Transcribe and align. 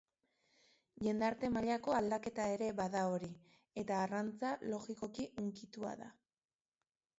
Jendarte 1.07 1.49
mailako 1.57 1.93
aldaketa 1.97 2.47
ere 2.55 2.71
bada 2.79 3.05
hori, 3.11 3.31
eta 3.83 4.01
arrantza 4.07 4.57
logikoki 4.75 5.29
hunkitua 5.37 5.95
da. 6.05 6.13